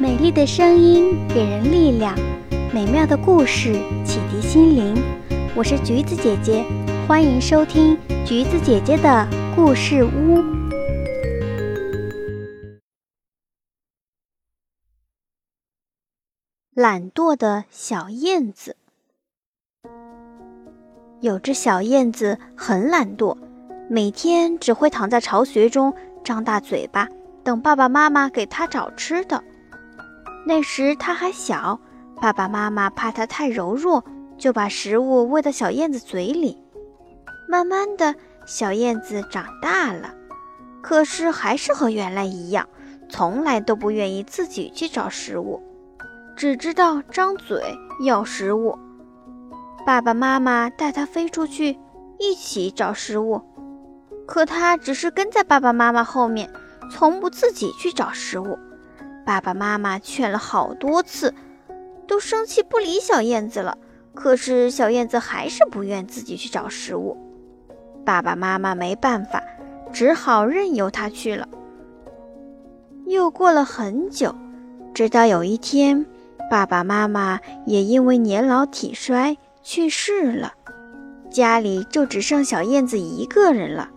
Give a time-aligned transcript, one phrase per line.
[0.00, 2.16] 美丽的声音给人力量，
[2.72, 4.94] 美妙的故事启迪心灵。
[5.54, 6.64] 我是橘子姐姐，
[7.06, 10.42] 欢迎收听橘子姐姐的故事屋。
[16.72, 18.76] 懒惰的小燕子，
[21.20, 23.36] 有只小燕子很懒惰，
[23.90, 25.92] 每天只会躺在巢穴中，
[26.24, 27.06] 张大嘴巴，
[27.44, 29.44] 等爸爸妈妈给它找吃的。
[30.44, 31.78] 那时它还小，
[32.20, 34.04] 爸爸妈妈怕它太柔弱，
[34.38, 36.56] 就把食物喂到小燕子嘴里。
[37.48, 38.14] 慢慢的，
[38.46, 40.14] 小燕子长大了，
[40.82, 42.68] 可是还是和原来一样，
[43.08, 45.62] 从来都不愿意自己去找食物。
[46.36, 47.62] 只知道张嘴
[48.04, 48.78] 要食物，
[49.84, 51.78] 爸爸妈妈带它飞出去
[52.18, 53.42] 一起找食物，
[54.26, 56.50] 可它只是跟在爸爸妈妈后面，
[56.90, 58.58] 从不自己去找食物。
[59.30, 61.32] 爸爸妈妈劝了好多次，
[62.08, 63.78] 都生气不理小燕子了，
[64.12, 67.16] 可是小燕子还是不愿自己去找食物。
[68.04, 69.40] 爸爸妈妈没办法，
[69.92, 71.46] 只好任由它去了。
[73.06, 74.34] 又过了很久，
[74.92, 76.04] 直到有一天。
[76.50, 80.52] 爸爸妈妈也因为年老体衰去世了，
[81.30, 83.88] 家里就只剩小燕子一个人了。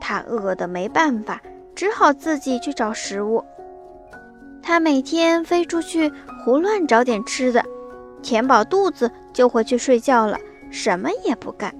[0.00, 1.42] 它饿得没办法，
[1.74, 3.44] 只好自己去找食物。
[4.66, 6.12] 它每天飞出去
[6.44, 7.64] 胡乱找点吃的，
[8.20, 10.36] 填饱肚子就回去睡觉了，
[10.72, 11.72] 什么也不干。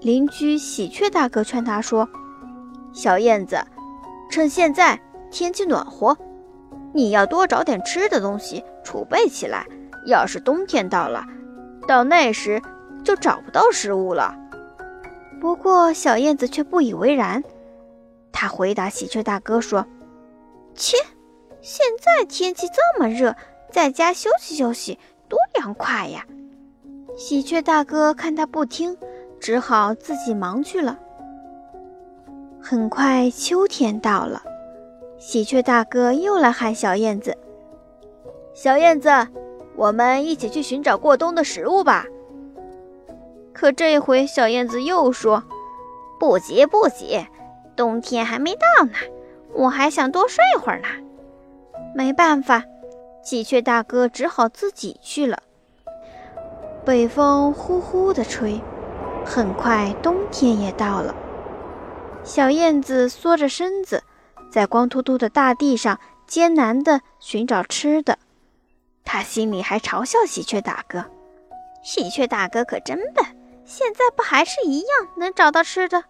[0.00, 2.08] 邻居喜鹊大哥劝他说
[2.92, 3.64] ：“小燕子，
[4.28, 5.00] 趁现在
[5.30, 6.18] 天气暖和。”
[6.92, 9.64] 你要多找点吃的东西储备起来，
[10.04, 11.24] 要是冬天到了，
[11.86, 12.60] 到那时
[13.04, 14.34] 就找不到食物了。
[15.40, 17.44] 不过小燕子却不以为然，
[18.32, 19.86] 它回答喜鹊大哥说
[20.74, 20.96] ：“切，
[21.62, 23.34] 现在天气这么热，
[23.70, 26.26] 在家休息休息多凉快呀！”
[27.16, 28.96] 喜鹊大哥看他不听，
[29.38, 30.98] 只好自己忙去了。
[32.62, 34.42] 很快秋天到了。
[35.18, 37.36] 喜鹊大哥又来喊小燕子
[38.54, 39.10] ：“小燕子，
[39.76, 42.06] 我们一起去寻找过冬的食物吧。”
[43.52, 45.44] 可这回小燕子又说
[46.18, 47.26] ：“不急不急，
[47.76, 48.92] 冬天还没到呢，
[49.52, 50.88] 我还想多睡会儿呢。”
[51.94, 52.64] 没办法，
[53.22, 55.42] 喜鹊大哥只好自己去了。
[56.84, 58.60] 北风呼呼地吹，
[59.24, 61.14] 很快冬天也到了。
[62.24, 64.02] 小燕子缩着身子。
[64.50, 68.18] 在光秃秃的大地上艰难地寻找吃的，
[69.04, 71.04] 他心里还嘲笑喜鹊大哥
[71.84, 73.24] ：“喜鹊大哥可真笨，
[73.64, 76.02] 现在不还是一样能找到吃的？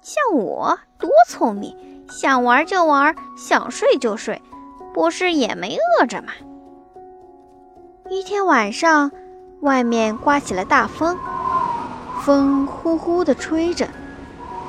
[0.00, 4.42] 像我多聪明，想玩就玩，想睡就睡，
[4.94, 6.32] 不是也没饿着吗？”
[8.08, 9.10] 一天晚上，
[9.60, 11.18] 外面刮起了大风，
[12.22, 13.88] 风呼呼地吹着，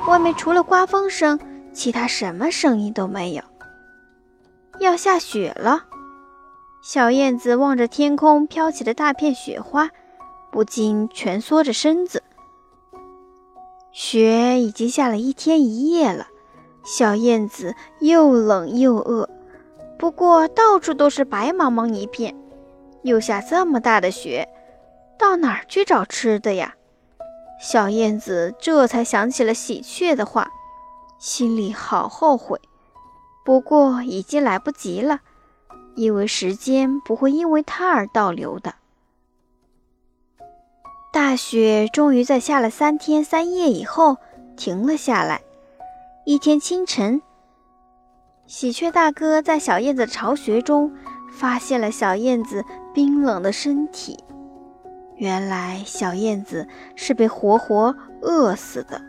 [0.06, 1.40] 外面除了刮风声。
[1.72, 3.42] 其他什么声音都没有。
[4.80, 5.84] 要下雪了，
[6.82, 9.90] 小燕子望着天空飘起的大片雪花，
[10.50, 12.22] 不禁蜷缩着身子。
[13.92, 16.28] 雪已经下了一天一夜了，
[16.82, 19.28] 小燕子又冷又饿。
[19.98, 22.34] 不过到处都是白茫茫一片，
[23.02, 24.48] 又下这么大的雪，
[25.18, 26.74] 到哪儿去找吃的呀？
[27.60, 30.50] 小燕子这才想起了喜鹊的话。
[31.18, 32.60] 心里好后悔，
[33.42, 35.20] 不过已经来不及了，
[35.94, 38.74] 因为时间不会因为它而倒流的。
[41.10, 44.18] 大雪终于在下了三天三夜以后
[44.58, 45.40] 停了下来。
[46.26, 47.22] 一天清晨，
[48.46, 50.92] 喜鹊大哥在小燕子巢穴中
[51.32, 52.64] 发现了小燕子
[52.94, 54.22] 冰冷的身体，
[55.16, 59.02] 原来小燕子是被活活饿死的。